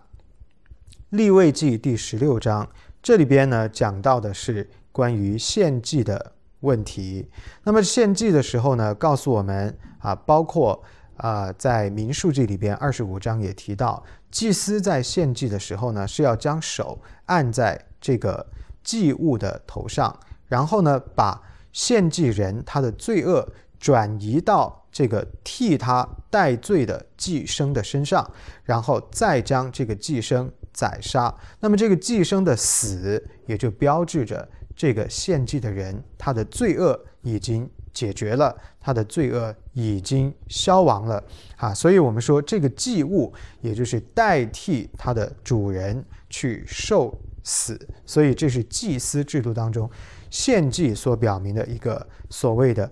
[1.08, 2.68] 立位记第十六章，
[3.02, 7.26] 这里边呢讲到的是关于献祭的问题。
[7.62, 10.84] 那么献祭的时候呢，告诉我们啊，包括
[11.16, 18.46] 啊在民数记里边二十五章也提到，祭司在献祭的时候呢，是要将手按在这个
[18.82, 20.14] 祭物的头上，
[20.46, 21.40] 然后呢把
[21.72, 23.48] 献祭人他的罪恶。
[23.80, 28.26] 转移到这个替他代罪的寄生的身上，
[28.62, 31.34] 然后再将这个寄生宰杀。
[31.60, 41.22] 那么这个寄生的死，也就标志着这个献祭的人他的罪恶已经解决了，他的罪恶已经消亡了
[41.58, 41.74] 啊。
[41.74, 47.14] 所以我们说这个祭物，也就是代替他的主人去受
[47.44, 47.78] 死。
[48.04, 49.88] 所以这是祭司制度当中
[50.28, 52.90] 献祭所表明的一个所谓的。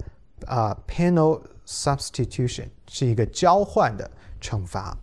[0.49, 4.11] 啊，penal substitution 是一个交换的
[4.41, 4.99] 惩罚。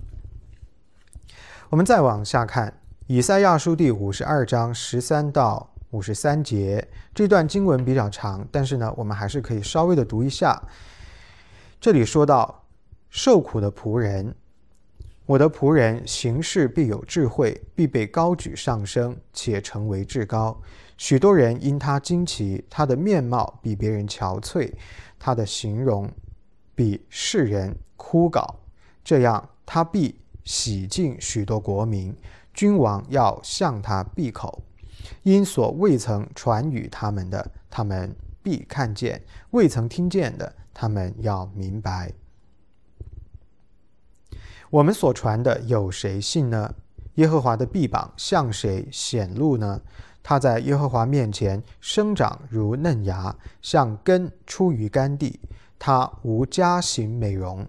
[1.70, 2.68] 我们再往下看
[3.08, 6.86] 《以赛亚书》第五十二章十三到五十三节，
[7.16, 10.62] 这段经文比较长，但是呢，我们还是可以稍微的读一下。
[11.80, 12.66] 这里说到
[13.10, 14.36] 受苦的仆人，
[15.30, 20.60] 我的仆人行事必有智慧，必被高举上升，且成为至高。
[20.98, 24.74] 许多人因他惊奇，他的面貌比别人憔悴。
[25.20, 26.10] 他的形容
[26.74, 28.44] 比世人枯槁，
[29.04, 32.12] 这样他必洗净许多国民，
[32.52, 34.64] 君王要向他闭口，
[35.22, 39.20] 因所未曾传与他们的，他们必看见；
[39.52, 42.12] 未曾听见的，他们要明白。
[44.72, 46.76] 我们所传的有谁信呢？
[47.16, 49.82] 耶和华的臂膀向谁显露呢？
[50.22, 55.40] 他在耶和华面前生长如嫩芽，像根出于干地。
[55.80, 57.66] 他无家型美容，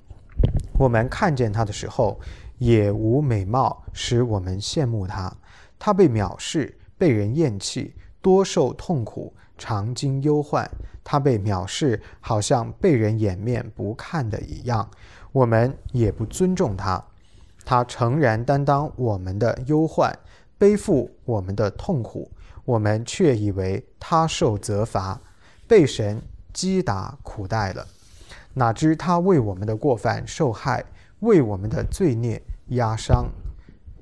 [0.78, 2.20] 我们看见他的时候
[2.58, 5.34] 也无美貌，使我们羡慕他。
[5.78, 10.70] 他被藐视，被人厌弃，多受痛苦，常经忧患。
[11.02, 14.90] 他被藐视，好像被人掩面不看的一样。
[15.32, 17.04] 我们也不尊重他。
[17.64, 20.18] 他诚然担当我们的忧患，
[20.58, 22.30] 背负我们的痛苦。
[22.64, 25.20] 我们却以为他受责罚，
[25.66, 27.86] 被神击打苦待了，
[28.54, 30.84] 哪知他为我们的过犯受害，
[31.20, 33.28] 为我们的罪孽压伤。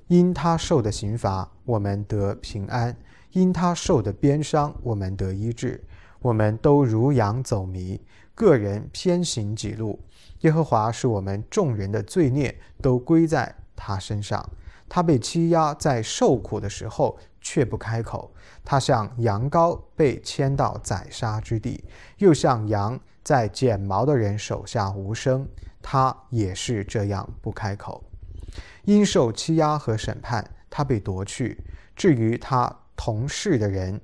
[0.09, 2.93] 因他受的刑罚，我们得平安；
[3.33, 5.85] 因他受的鞭伤，我们得医治。
[6.21, 8.01] 我们都如羊走迷，
[8.39, 9.99] 个人偏行己路。
[10.41, 14.49] 耶和华是我们众人的罪孽都归在他身上。
[14.89, 17.19] 他被欺压，在受苦的时候。
[17.41, 21.83] 却不开口，他像羊羔被牵到宰杀之地，
[22.19, 25.49] 又像羊在剪毛的人手下无声，
[25.81, 28.05] 他也是这样不开口。
[28.85, 31.65] 因受欺压和审判，他被夺去。
[31.95, 33.99] 至于他同事的人，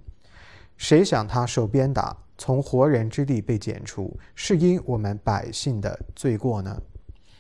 [0.78, 6.82] 谁想他受鞭打，从活人之地被剪除，是因我们百姓的罪过呢？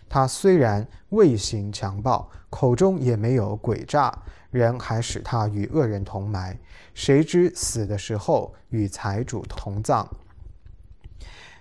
[0.08, 4.22] 他虽然未行强暴，口中也没有诡诈。
[4.50, 6.56] 人还使他与恶人同埋，
[6.94, 10.08] 谁知死的时候与财主同葬。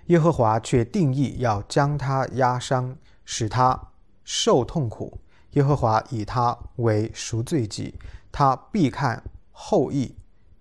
[0.07, 3.89] 耶和华却定义要将他压伤，使他
[4.23, 5.19] 受痛苦。
[5.53, 7.95] 耶和华以他为赎罪祭，
[8.31, 10.15] 他必看后裔，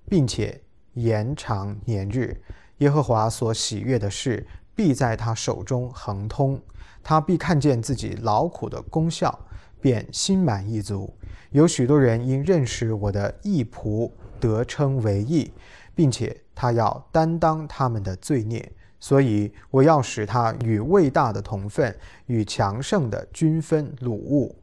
[0.08, 0.62] 并且
[0.94, 2.42] 延长年日。
[2.82, 6.60] 耶和华所喜悦的事，必在他手中亨通。
[7.00, 9.38] 他必看见自己劳苦的功效，
[9.80, 11.14] 便心满意足。
[11.52, 15.52] 有许多人因认识我的义仆得称为义，
[15.94, 24.56] 并且他要担当他们的罪孽，所以我要使他与伟大的同分，与强盛的均分掳物，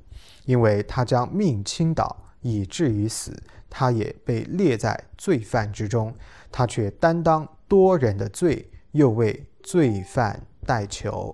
[0.43, 6.13] 因为他将命倾倒，以至于死，他也被列在罪犯之中。
[6.51, 11.33] 他却担当多人的罪，又为罪犯代求。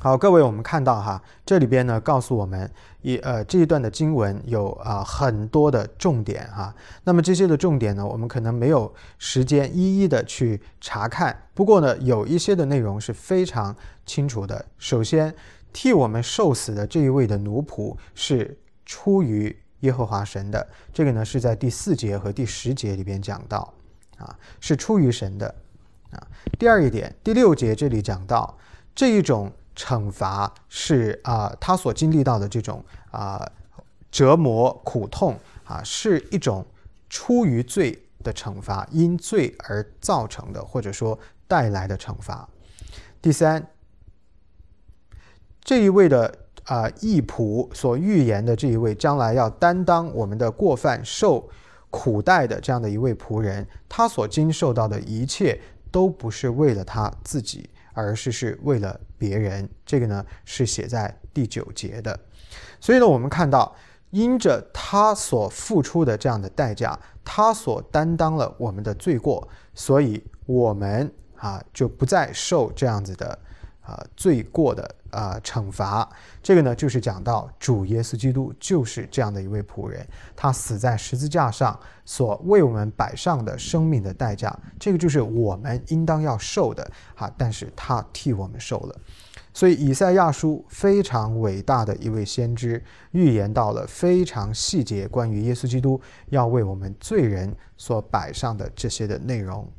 [0.00, 6.74] 好，各位，我们看到哈，这里边呢告诉我们一呃这一段的经文有啊很多的重点哈。
[7.04, 11.34] 那么这些的重点呢，我们可能没有时间一一的去查看。
[11.54, 14.62] 不过呢，有一些的内容是非常清楚的。
[14.76, 15.34] 首先，
[15.72, 23.72] 替我们受死的这一位的奴仆是出于耶和华神的，这个呢是在第四节和第十节里边讲到
[24.18, 25.54] 啊，是出于神的
[26.10, 26.26] 啊。
[26.58, 28.56] 第二一点，第六节这里讲到
[28.94, 29.52] 这一种。
[29.76, 33.44] 惩罚是啊，他所经历到的这种啊
[34.08, 36.64] 折磨、苦痛啊，是一种
[37.10, 42.48] 出于罪的惩罚，因罪而造成的，或者说带来的惩罚。
[43.20, 43.66] 第三，
[45.60, 46.32] 这一位的
[46.66, 51.50] 啊义仆所预言的这一位将来要担当我们的过犯、受
[51.96, 55.60] 苦待的这样的一位仆人，他所经受到的一切
[55.92, 57.70] 都不是为了他自己。
[57.96, 62.18] 而是是为了别人，这个呢是写在第九节的。
[62.80, 63.72] 所以呢，我们看到，
[64.10, 73.38] 因着他所付出的这样的代价，他所担当了我们的罪过，所以我们啊就不再受这样子的。
[73.84, 76.08] 啊，罪过的啊惩罚，
[76.42, 88.96] 这个呢就是讲到主耶稣基督就是这样的一位仆人，他死在十字架上所为我们摆上的生命的代价，这个就是我们应当要受的哈，但是他替我们受了，
[89.52, 99.70] 所以以赛亚书非常伟大的一位先知，预言到了非常细节关于耶稣基督要为我们罪人所摆上的这些的内容。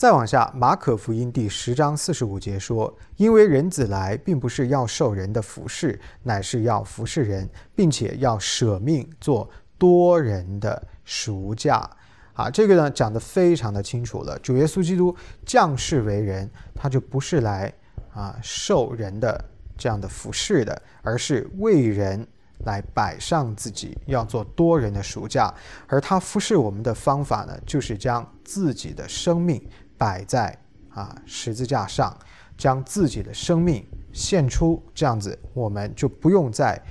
[0.00, 11.86] 再往下，马可福音第十章四十五节说：“因为人子来，并不是要受人的服侍，乃是要服侍人，并且要舍命做多人的赎价。”
[12.32, 14.38] 啊，这个呢讲得非常的清楚了。
[14.38, 17.70] 主耶稣基督降世为人，他就不是来
[18.14, 19.44] 啊受人的
[19.76, 22.26] 这样的服侍的，而是为人
[22.64, 25.52] 来摆上自己，要做多人的赎价。
[25.86, 29.62] 而他服侍我们的方法呢，就是将自己的生命。
[30.00, 30.56] 摆在
[30.88, 32.16] 啊十字架上，
[32.56, 36.82] 将自己的生命献出，这样子我们就不用再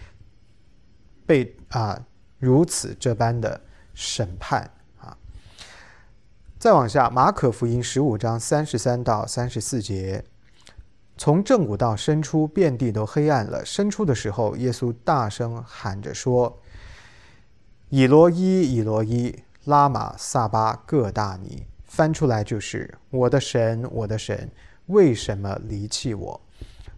[1.26, 2.00] 被啊
[2.38, 3.60] 如此这般的
[3.96, 4.70] 审判
[5.00, 5.18] 啊。
[6.60, 10.24] 再往下，马可福音十五章三十三到三十四节，
[11.18, 13.66] 从正午到申初，遍地都黑暗了。
[13.66, 16.60] 申初的时候，耶稣大声喊着说
[17.90, 24.50] ：“以罗伊，以罗伊，拉玛萨巴各大尼。”翻出来就是我的神，我的神，
[24.86, 26.40] 为什么离弃我？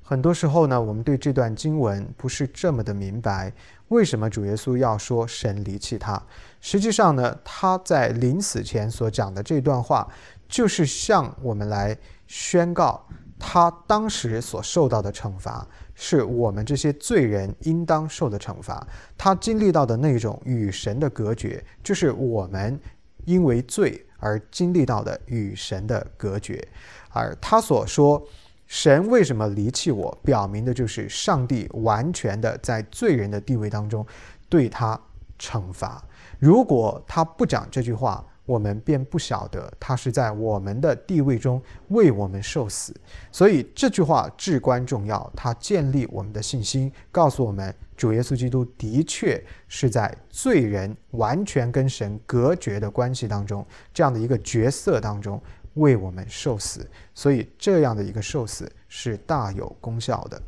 [0.04, 3.51] 很多时候呢，我们对这段经文不是这么的明白，
[3.88, 6.21] 为什么主耶稣要说神离弃他？
[6.60, 10.06] 实际上呢，他在临死前所讲的这段话，
[10.49, 13.01] 就是向我们来宣告，
[13.39, 18.86] 他当时所受到的惩罚，是我们这些罪人应当受的惩罚。
[19.17, 22.77] 他经历到的那种与神的隔绝，就是我们
[23.23, 24.06] 因为罪。
[24.22, 26.66] 而经历到的与神的隔绝，
[27.10, 28.26] 而他所说
[28.68, 34.06] 神为什么离弃我，表明的就是上帝完全的在罪人的地位当中
[34.48, 34.98] 对他
[35.38, 36.02] 惩罚。
[36.40, 42.94] 如果他不讲这句话，我们便不晓得他是在我们的地位中为我们受死。
[43.32, 47.74] 所以这句话至关重要，它建立我们的信心，告诉我们。
[47.96, 55.40] 主耶稣基督的确是在罪人完全跟神隔绝的关系当中，这样的一个角色当中
[55.76, 60.42] 为我们受死，所以这样的一个受死是大有功效的，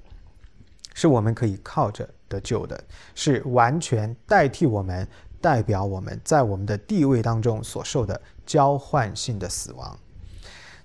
[0.95, 5.07] 是我们可以靠着得救的，是完全代替我们、
[5.43, 9.99] 代表我们在我们的地位当中所受的交换性的死亡。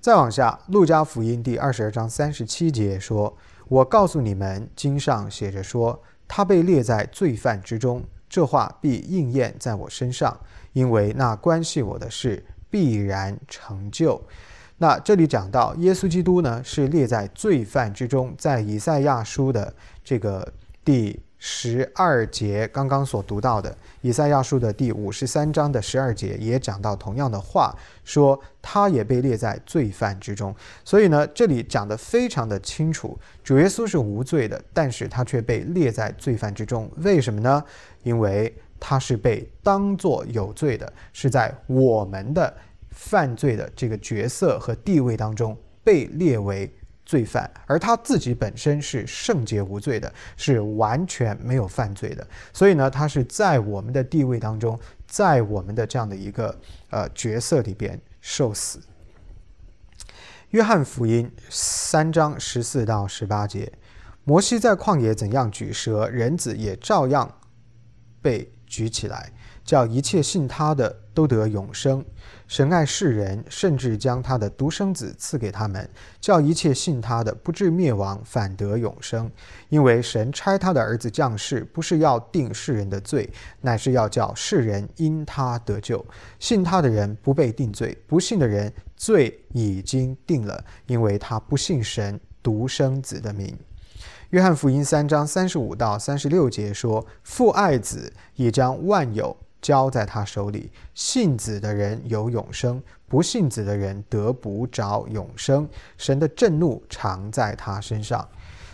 [0.00, 3.36] 再往下，路加福音第二十二章三十七节说
[3.68, 10.38] ：“我告诉你们，经上写着说。”他被列在罪犯之中，这话必应验在我身上，
[10.72, 14.20] 因为那关系我的事必然成就。
[14.78, 20.52] 那这里讲到耶稣基督呢，是列在罪犯之中，在以赛亚书的这个
[20.84, 21.20] 第。
[21.38, 27.72] 十二节刚刚所读到的以赛亚书的第五十三章的十二节也讲到同样的话，
[28.04, 30.54] 说他也被列在罪犯之中。
[30.84, 36.90] 所以呢，这里讲的非常的清楚，主耶稣是无罪的，但是他却被列在罪犯之中。
[36.98, 37.62] 为什么呢？
[38.02, 42.52] 因为他是被当作有罪的，是在我们的
[42.90, 46.72] 犯罪的这个角色和地位当中被列为
[47.08, 52.28] 罪犯，而他自己本身是圣洁无罪的，是完全没有犯罪的。
[52.52, 56.54] 所以呢，他是在我们的地位当中，在我们的这样的一个
[56.90, 58.78] 呃角色里边受死。
[60.50, 63.72] 约翰福音三章十四到十八节，
[64.24, 67.38] 摩西在旷野怎样举蛇，人子也照样
[68.20, 69.32] 被举起来。
[69.64, 72.02] 叫一切信他的都得永生。
[72.48, 75.86] 神爱世人，甚至将他的独生子赐给他们，
[76.18, 79.30] 叫一切信他的不至灭亡，反得永生。
[79.68, 83.28] 因为神差他的儿子降世，不是要定世人的罪，
[83.60, 86.02] 乃是要叫世人因他得救。
[86.38, 93.54] 信他的人不被定罪，不信的人罪已经定了，因为他不信神独生子的名。
[94.30, 105.68] 约翰福音三章三十五到三十六节说：“父爱子，也将万有。”交在他手里，信子的人有永生，不信子的人得不着永生。
[105.96, 108.26] 神的震怒常在他身上，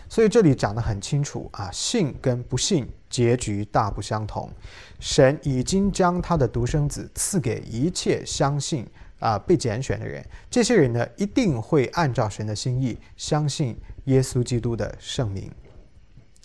[0.09, 4.51] 所以这里讲得很清楚啊，信跟不信结局大不相同。
[5.01, 8.87] 神已经将他的独生子赐给一切相信
[9.18, 15.51] 啊被拣选的人，这些人呢一定会按照神的心意相信耶稣基督的圣名。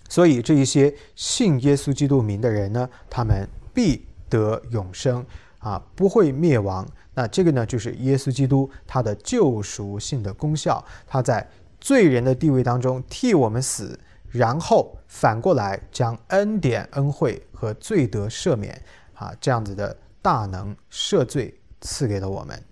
[0.07, 4.05] 所以这一些信耶稣基督名的人呢，他们必。
[4.29, 5.25] 得永生
[5.59, 6.87] 啊，不会灭亡。
[7.13, 10.83] 那这个呢，就是耶稣基督他的救赎性的功效。
[11.05, 11.45] 他在
[11.81, 13.99] 罪人的地位当中替我们死，
[14.29, 18.81] 然后反过来将恩典、恩惠和罪得赦免
[19.13, 22.63] 啊这样子的大能赦罪赐给了我们。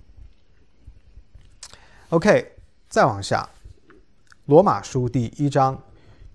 [2.10, 2.54] OK，
[2.88, 3.50] 再往下，
[4.46, 5.84] 罗马书第一章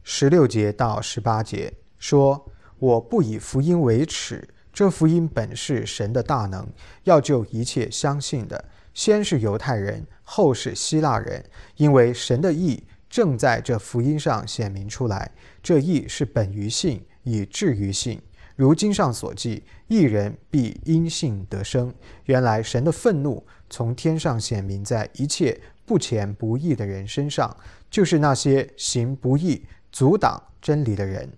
[0.03, 6.66] 十六节到十八节说：“我不以福音为耻。”这福音本是神的大能，
[7.05, 8.64] 要救一切相信的，
[8.95, 11.45] 先是犹太人，后是希腊人，
[11.77, 15.31] 因为神的意正在这福音上显明出来。
[15.62, 18.20] 这意是本于信，以至于信。
[18.57, 21.93] 如经上所记：“一人必因信得生。”
[22.25, 27.55] 原来神的愤怒从天上显明在一切不前不义的人身上，
[27.91, 31.31] 就是那些行不义、阻挡真理的人。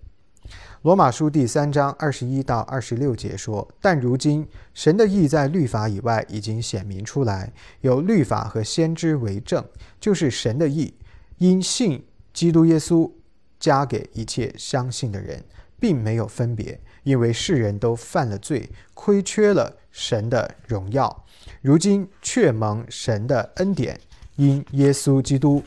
[0.85, 9.65] 罗马书第三章二十一到二十六节说：“但如今神的意在律法以外已经显明出来，有律法和先知为证，
[9.99, 10.93] 就是神的意，
[11.39, 13.11] 因信基督耶稣
[13.59, 15.43] 加给一切相信的人，
[15.79, 21.25] 并没有分别，因为世人都犯了罪，亏缺了神的荣耀。
[21.63, 23.99] 如今却蒙神的恩典，
[24.35, 25.63] 因耶稣基督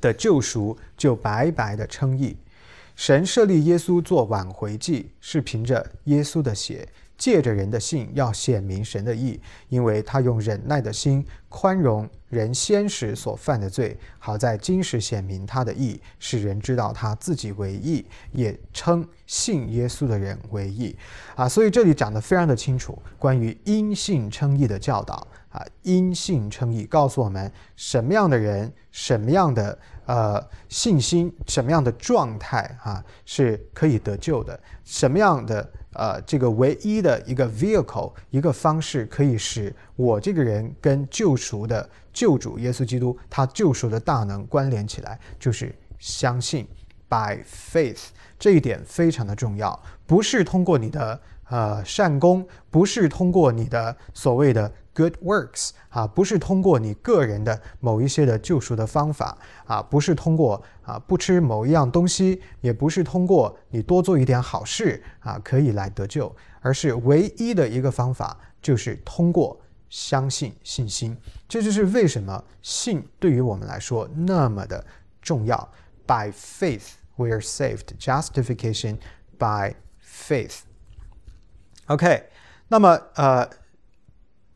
[0.00, 2.36] 的救赎，就白白的称义。”
[2.94, 6.86] 神设立耶稣做挽回祭，是凭着耶稣的血，
[7.16, 20.94] 借着人的信，要显明神的义，因为他用忍耐的心宽容人先时所犯的罪，好在今时显明他的义，使人知道他自己为义，也称信耶稣的人为义。
[21.34, 25.26] 啊，所以这里讲的非常的清楚，关于因信称义的教导。
[25.50, 29.78] 啊，因信称义，告诉我们什么样的人，什么样的。
[30.04, 34.58] 呃，信心什么样的状态啊是可以得救的？
[34.84, 46.66] 什么样的呃，这个唯一的一个 vehicle，一个方式可以使我这个人跟救赎的救主耶稣基督他救赎的大能关联起来，就是相信
[47.08, 48.06] by faith
[48.38, 54.72] 这一点非常的重要，不是通过你的呃善功，不是通过你的所谓的。
[54.94, 71.16] Good works 啊，不是通过你个人的某一些的救赎的方法啊，不是通过啊不吃某一样东西，也不是通过你多做一点好事啊可以来得救，而是唯一的一个方法就是通过相信信心。
[71.48, 74.84] 这就是为什么信对于我们来说那么的
[75.22, 75.72] 重要。
[76.06, 77.96] By faith we are saved.
[77.98, 78.98] Justification
[79.38, 80.58] by faith.
[81.86, 82.24] OK，
[82.68, 83.48] 那么呃。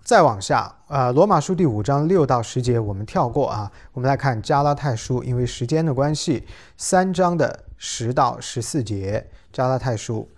[0.07, 6.47] 再往下，呃，罗马书第五章六到十节我们跳过啊，我们来看加拉太书，因为时间的关系，
[6.77, 10.31] 三章的十到十四节，加拉太书，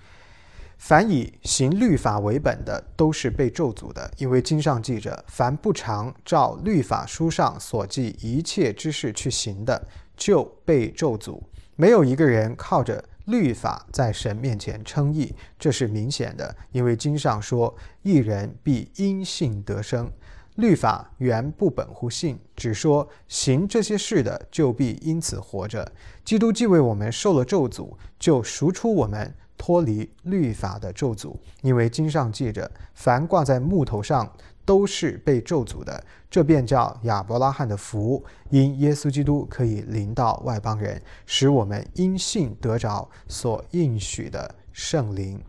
[0.79, 11.43] 凡以行律法为本的，都是被咒诅的，因为经上记着，凡不常照律法书上所记一切之事去行的，就被咒诅。
[11.77, 13.05] 没有一个人靠着。
[13.29, 20.11] 律法在神面前称义，这是明显的，因为经上说：“一人必因信得生。”
[20.57, 25.93] 律法原不本乎信，只说行这些事的就必因此活着。
[26.24, 34.33] 基督既为我们受了咒诅，就赎出我们脱离律法的咒诅，因为经上记着，凡挂在木头上。
[34.69, 45.43] 都是被咒诅的，这便叫亚伯拉罕的福，因耶稣基督可以临到外邦人，使我们因信得着所应许的圣灵。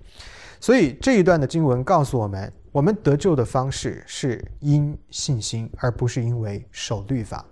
[0.62, 7.46] 所以这一段的经文告诉我们，我们得救的方式是因信心，而不是因为守律法。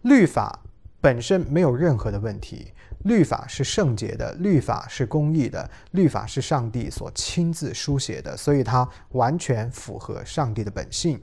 [0.00, 0.58] 律法
[1.02, 2.72] 本身没有任何的问题。
[3.04, 11.18] 律法是圣洁的，律法是公义的，律法是上帝所亲自书写的，所以它完全符合上帝的本性。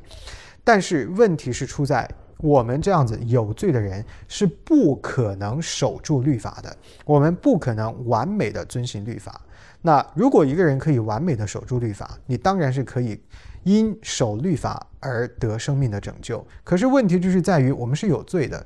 [0.63, 2.09] 但是问题是出在
[2.39, 6.75] 我们这样子有罪的人是不可能守住律法的，
[7.05, 9.39] 我们不可能完美的遵行律法。
[9.81, 13.21] 那如果一个人可以完美的守住律法，你当然是可以
[13.63, 16.45] 因守律法而得生命的拯救。
[16.63, 18.65] 可是问题就是在于我们是有罪的，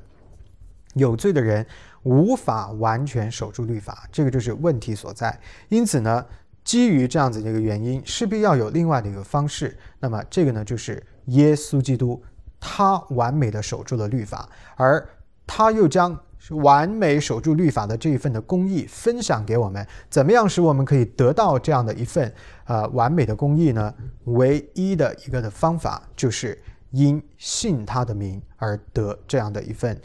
[0.94, 1.66] 有罪的人。
[2.02, 5.38] 无法完全守住律法，这个就是问题所在。
[5.68, 6.24] 因此呢，
[6.64, 9.76] 基于这样子的一个原因，势必要有另外的一个方式。
[10.00, 12.22] 那么这个呢，就是耶稣基督，
[12.58, 15.08] 他完美的守住了律法，而
[15.46, 16.18] 他又将
[16.50, 19.86] 完美守住律法的这一份的公义分享给我们。
[20.10, 22.32] 怎么样使我们可以得到这样的一份
[22.64, 23.94] 呃完美的公义呢？
[24.24, 30.00] 唯一的一个的方法就是因信他的名而得这样的一份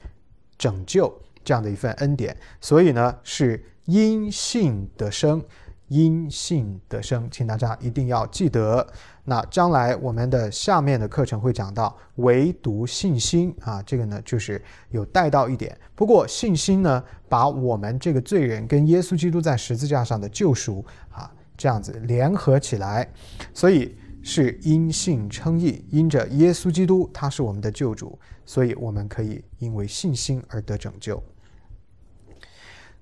[0.59, 1.11] 拯救。
[1.47, 5.41] 这样的一份恩典，所以呢是因信得生，
[5.87, 8.85] 因信得生，请大家一定要记得。
[9.23, 15.77] 那将来我们的下面的课程会讲到唯独信心啊，这个呢就是有带到一点。
[15.95, 23.09] 不过信心呢，把我们这个罪人跟耶稣基督在十字架上的救赎啊，这样子联合起来，
[23.53, 31.23] 所以是因信称义，因着耶稣基督他是我们的救主，所以我们可以因为信心而得拯救。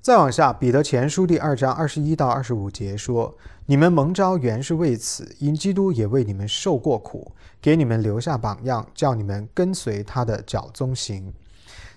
[0.06, 3.36] 再往下，《彼得前书》第二章二十一到二十五节说
[3.66, 11.34] ：“你们蒙召原是为此，因基督也为你们受过苦，给你们留下榜样，叫你们跟随他的脚踪行。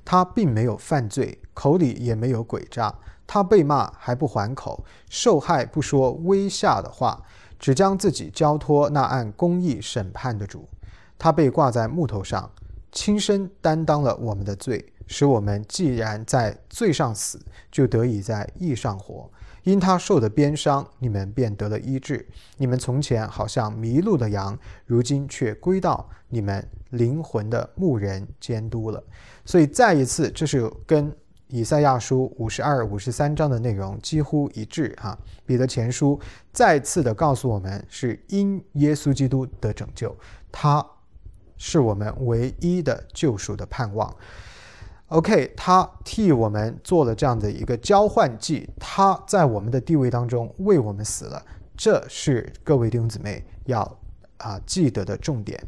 [0.06, 2.94] 他并没有犯罪，口里也没有诡诈。
[3.26, 7.22] 他被骂还不还口，受害不说威吓的话，
[7.58, 10.66] 只将自己交托那按公义审判的主。
[11.18, 12.50] 他被挂在木头上，
[12.90, 17.40] 亲身担当了我们的罪。”使我们既然在罪上死，
[17.72, 19.28] 就得以在义上活。
[19.64, 22.26] 因他受的鞭伤，你们便得了医治。
[22.56, 24.56] 你们从前好像迷路的羊，
[24.86, 29.02] 如今却归到你们灵魂的牧人监督了。
[29.44, 31.14] 所以再一次，这是跟
[31.48, 35.18] 以赛亚书五十二、五十三章的内容几乎一致哈。
[35.44, 36.18] 彼得前书
[36.52, 40.16] 再次的告诉我们，是因耶稣基督的拯救，
[40.50, 40.84] 他
[41.58, 44.14] 是我们唯一的救赎的盼望。
[45.08, 51.42] OK，他替我们做了这样的一个交换祭，他在我们的地位当中为我们死了，
[51.74, 53.98] 这是各位弟兄姊妹要
[54.36, 55.58] 啊记得的重点。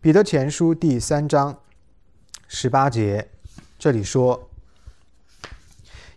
[0.00, 1.56] 彼得前书第三章
[2.48, 3.28] 十八节，
[3.78, 4.50] 这里说：“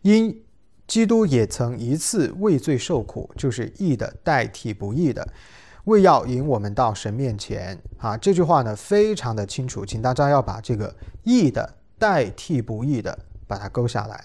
[0.01, 0.43] 因
[0.87, 5.31] 基督也曾一次为罪受苦，就是义的代替不义的，
[5.83, 11.76] 为要引我们到神面前。”啊，这句话呢非常的清楚，请大家要把这个义的。
[11.97, 13.17] 代替不义的，
[13.47, 14.23] 把它勾下来。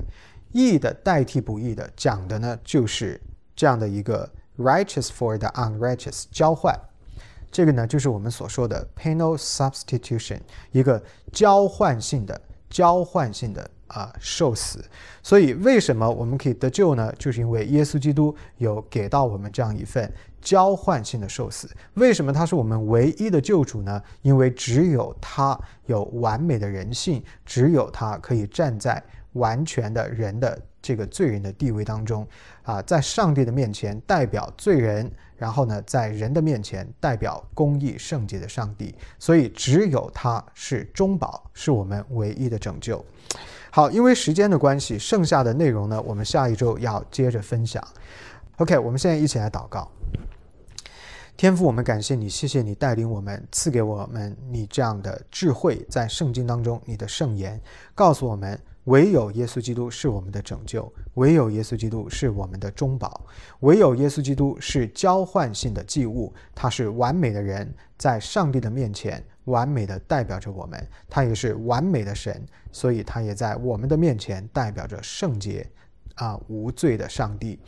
[0.53, 3.21] 义的代替不义的，讲的呢就是
[3.57, 6.79] 这样的一个 righteous for the unrighteous 交换。
[7.51, 11.03] 这个呢就是我们所说的 penal substitution，一个
[11.33, 14.85] 交换性的、交换性的啊受死。
[15.23, 17.13] 所以为什么我们可以得救呢？
[17.19, 20.13] 就是因为耶稣基督有给到我们这样一份。
[20.43, 24.03] 交换性的受死，为什么他是我们唯一的救主呢？
[24.21, 32.27] 因为只有他有完美的人性，只有他可以站在完全的人的这个罪人的地位当中，
[32.65, 38.95] 啊，在上帝的面前代表罪人，然后呢，在人的面前代表公义圣洁的上帝。
[39.19, 43.03] 所以只有他是中保，是我们唯一的拯救。
[43.71, 47.83] 好，因为时间的关系，剩下的内容呢，我们下一周要接着分享。
[48.59, 49.91] OK，我们现在一起来祷告。
[51.35, 57.61] 天父，我们感谢你，谢谢你带领我们，赐给我们你这样的智慧，在圣经当中，你的圣言
[57.95, 63.27] 告诉我们，唯有耶稣基督是我们的拯救，唯有耶稣基督是我们的中保，
[63.61, 75.69] 唯有耶稣基督是交换性的祭物，他是完美的人，在上帝的面前完美的代表着我们，他也是完美的神，所以他也在我们的面前代表着圣洁。
[76.15, 77.59] 啊无罪的上帝。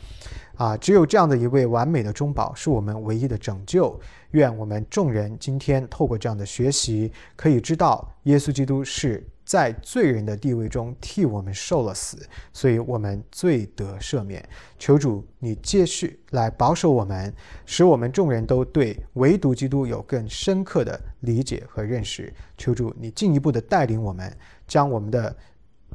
[0.55, 3.99] 啊，只有这样的一位完美的中保是我们唯一的拯救。
[4.31, 14.47] 愿我们众人今天透过这样的学习，可以知道耶稣基督是在罪人的地位中替我们受了死，所以我们罪得赦免。
[14.79, 17.33] 求主你继续来保守我们，
[17.65, 22.33] 使我们众人都对唯独基督有更深刻的理解和认识。
[22.57, 24.33] 求主你进一步的带领我们，
[24.65, 25.35] 将我们的。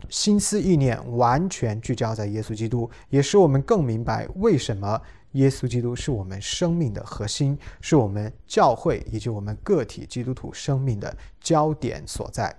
[0.08, 5.00] 心思意念完全聚焦在耶稣基督，也使我们更明白为什么
[5.32, 12.54] 耶稣基督是我们生命的核心，是我们教会以及我们个体基督徒生命的焦点所在。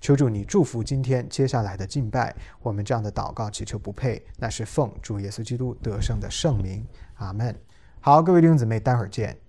[0.00, 6.84] 求主你祝福今天接下来的敬拜，我们这样的祷告祈求不配，那是奉主耶稣基督得胜的圣名，
[7.14, 7.54] 阿门。
[8.00, 9.45] 好，各位弟兄姊妹，待会儿见。